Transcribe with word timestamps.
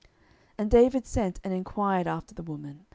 10:011:003 0.01 0.09
And 0.57 0.71
David 0.71 1.05
sent 1.05 1.39
and 1.43 1.53
enquired 1.53 2.07
after 2.07 2.33
the 2.33 2.41
woman. 2.41 2.87